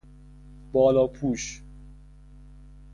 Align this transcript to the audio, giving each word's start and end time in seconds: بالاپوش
بالاپوش 0.73 1.61